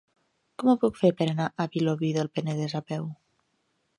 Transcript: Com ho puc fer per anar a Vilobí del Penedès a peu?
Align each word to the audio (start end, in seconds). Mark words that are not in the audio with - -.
Com 0.61 0.71
ho 0.71 0.73
puc 0.83 0.97
fer 1.01 1.11
per 1.19 1.27
anar 1.33 1.49
a 1.51 1.67
Vilobí 1.75 2.11
del 2.17 2.31
Penedès 2.39 2.75
a 2.79 2.81
peu? 2.93 3.09